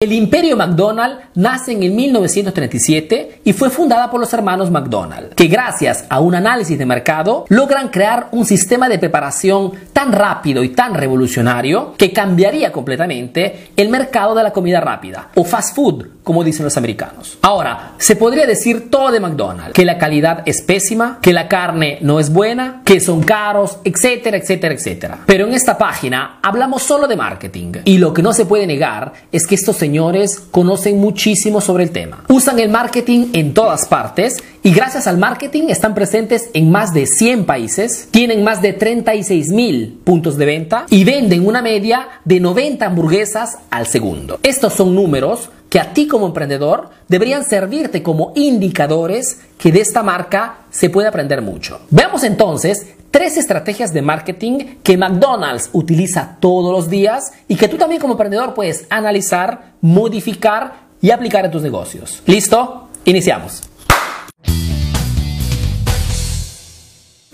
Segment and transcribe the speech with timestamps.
[0.00, 5.48] El imperio McDonald nace en el 1937 y fue fundada por los hermanos McDonald, que
[5.48, 10.68] gracias a un análisis de mercado logran crear un sistema de preparación tan rápido y
[10.68, 16.44] tan revolucionario que cambiaría completamente el mercado de la comida rápida o fast food, como
[16.44, 17.36] dicen los americanos.
[17.42, 21.98] Ahora, se podría decir todo de McDonald's, que la calidad es pésima, que la carne
[22.02, 25.18] no es buena, que son caros, etcétera, etcétera, etcétera.
[25.26, 29.12] Pero en esta página hablamos solo de marketing y lo que no se puede negar
[29.32, 32.24] es que estos señores conocen muchísimo sobre el tema.
[32.28, 37.06] Usan el marketing en todas partes y gracias al marketing están presentes en más de
[37.06, 42.38] 100 países, tienen más de 36 mil puntos de venta y venden una media de
[42.38, 44.38] 90 hamburguesas al segundo.
[44.42, 50.02] Estos son números que a ti como emprendedor deberían servirte como indicadores que de esta
[50.02, 51.80] marca se puede aprender mucho.
[51.88, 52.88] Veamos entonces
[53.18, 58.12] tres estrategias de marketing que McDonald's utiliza todos los días y que tú también como
[58.12, 62.22] emprendedor puedes analizar, modificar y aplicar en tus negocios.
[62.26, 62.90] ¿Listo?
[63.06, 63.64] Iniciamos.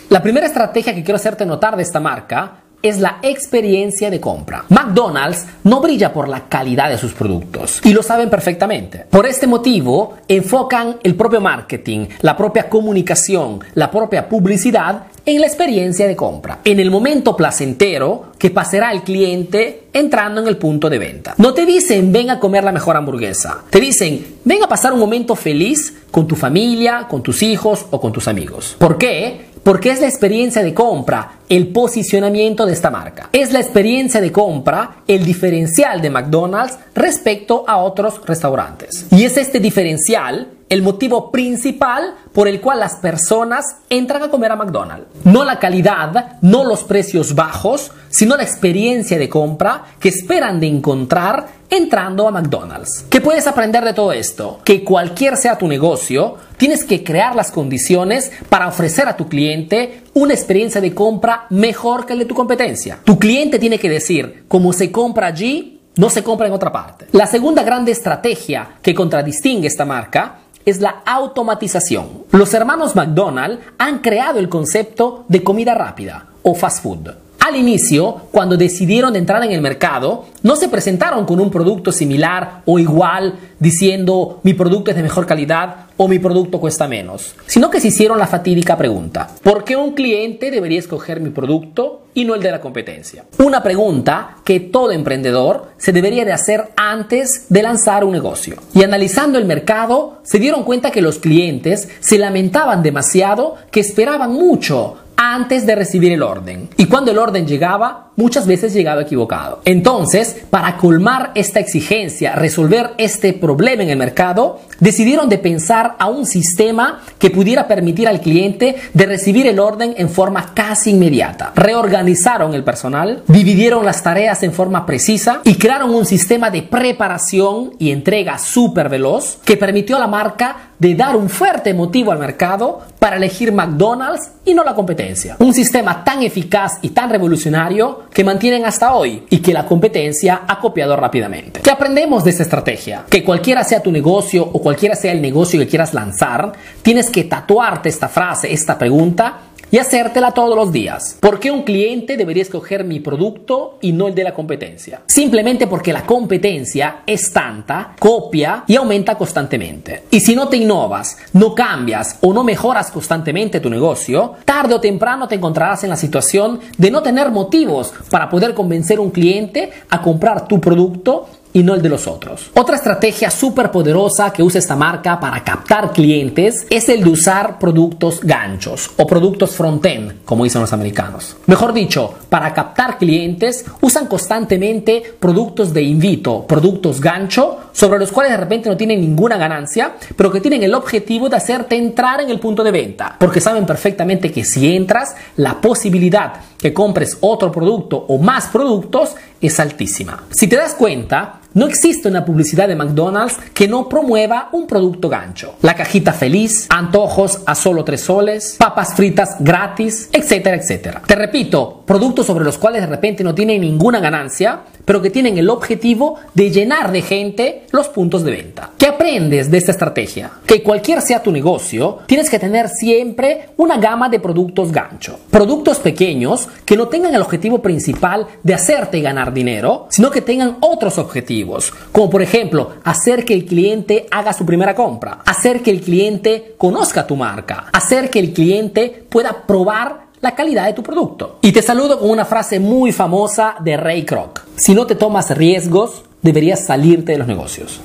[0.08, 4.66] La primera estrategia que quiero hacerte notar de esta marca es la experiencia de compra.
[4.68, 9.06] McDonald's no brilla por la calidad de sus productos y lo saben perfectamente.
[9.08, 15.46] Por este motivo, enfocan el propio marketing, la propia comunicación, la propia publicidad en la
[15.46, 20.90] experiencia de compra, en el momento placentero que pasará el cliente entrando en el punto
[20.90, 21.34] de venta.
[21.38, 25.00] No te dicen ven a comer la mejor hamburguesa, te dicen ven a pasar un
[25.00, 28.76] momento feliz con tu familia, con tus hijos o con tus amigos.
[28.78, 29.53] ¿Por qué?
[29.64, 33.30] Porque es la experiencia de compra, el posicionamiento de esta marca.
[33.32, 39.06] Es la experiencia de compra, el diferencial de McDonald's respecto a otros restaurantes.
[39.10, 44.50] Y es este diferencial el motivo principal por el cual las personas entran a comer
[44.50, 45.06] a McDonald's.
[45.22, 50.66] No la calidad, no los precios bajos, sino la experiencia de compra que esperan de
[50.66, 53.04] encontrar entrando a McDonald's.
[53.08, 54.58] ¿Qué puedes aprender de todo esto?
[54.64, 60.02] Que cualquier sea tu negocio, tienes que crear las condiciones para ofrecer a tu cliente
[60.14, 62.98] una experiencia de compra mejor que el de tu competencia.
[63.04, 67.06] Tu cliente tiene que decir, como se compra allí, no se compra en otra parte.
[67.12, 72.24] La segunda gran estrategia que contradistingue esta marca es la automatización.
[72.30, 77.23] Los hermanos McDonald han creado el concepto de comida rápida o fast food.
[77.44, 82.62] Al inicio, cuando decidieron entrar en el mercado, no se presentaron con un producto similar
[82.64, 87.68] o igual diciendo mi producto es de mejor calidad o mi producto cuesta menos, sino
[87.68, 92.24] que se hicieron la fatídica pregunta, ¿por qué un cliente debería escoger mi producto y
[92.24, 93.26] no el de la competencia?
[93.38, 98.56] Una pregunta que todo emprendedor se debería de hacer antes de lanzar un negocio.
[98.74, 104.32] Y analizando el mercado, se dieron cuenta que los clientes se lamentaban demasiado, que esperaban
[104.32, 106.68] mucho antes de recibir el orden.
[106.76, 109.60] Y cuando el orden llegaba, muchas veces llegaba equivocado.
[109.64, 116.06] Entonces, para colmar esta exigencia, resolver este problema en el mercado, decidieron de pensar a
[116.06, 121.52] un sistema que pudiera permitir al cliente de recibir el orden en forma casi inmediata.
[121.54, 127.72] Reorganizaron el personal, dividieron las tareas en forma precisa y crearon un sistema de preparación
[127.78, 132.18] y entrega súper veloz que permitió a la marca de dar un fuerte motivo al
[132.18, 135.36] mercado para elegir McDonald's y no la competencia.
[135.38, 140.42] Un sistema tan eficaz y tan revolucionario que mantienen hasta hoy y que la competencia
[140.46, 141.60] ha copiado rápidamente.
[141.60, 143.04] ¿Qué aprendemos de esta estrategia?
[143.08, 146.52] Que cualquiera sea tu negocio o cualquiera sea el negocio que quieras lanzar,
[146.82, 149.38] tienes que tatuarte esta frase, esta pregunta
[149.74, 151.16] y hacértela todos los días.
[151.18, 155.02] ¿Por qué un cliente debería escoger mi producto y no el de la competencia?
[155.06, 160.04] Simplemente porque la competencia es tanta, copia y aumenta constantemente.
[160.12, 164.80] Y si no te innovas, no cambias o no mejoras constantemente tu negocio, tarde o
[164.80, 169.10] temprano te encontrarás en la situación de no tener motivos para poder convencer a un
[169.10, 172.50] cliente a comprar tu producto y no el de los otros.
[172.54, 177.58] Otra estrategia súper poderosa que usa esta marca para captar clientes es el de usar
[177.58, 181.36] productos ganchos o productos front-end, como dicen los americanos.
[181.46, 188.32] Mejor dicho, para captar clientes usan constantemente productos de invito, productos gancho, sobre los cuales
[188.32, 192.30] de repente no tienen ninguna ganancia, pero que tienen el objetivo de hacerte entrar en
[192.30, 197.52] el punto de venta, porque saben perfectamente que si entras, la posibilidad que compres otro
[197.52, 200.24] producto o más productos es altísima.
[200.30, 205.08] Si te das cuenta, no existe una publicidad de McDonald's que no promueva un producto
[205.08, 205.56] gancho.
[205.60, 211.02] La cajita feliz, antojos a solo 3 soles, papas fritas gratis, etcétera, etcétera.
[211.06, 215.38] Te repito, productos sobre los cuales de repente no tienen ninguna ganancia, pero que tienen
[215.38, 218.70] el objetivo de llenar de gente los puntos de venta.
[218.78, 220.30] ¿Qué aprendes de esta estrategia?
[220.46, 225.18] Que cualquier sea tu negocio, tienes que tener siempre una gama de productos gancho.
[225.30, 230.58] Productos pequeños que no tengan el objetivo principal de hacerte ganar dinero, sino que tengan
[230.60, 235.70] otros objetivos, como por ejemplo hacer que el cliente haga su primera compra, hacer que
[235.70, 240.82] el cliente conozca tu marca, hacer que el cliente pueda probar la calidad de tu
[240.82, 241.38] producto.
[241.42, 244.40] Y te saludo con una frase muy famosa de Ray Kroc.
[244.56, 247.82] Si no te tomas riesgos, deberías salirte de los negocios.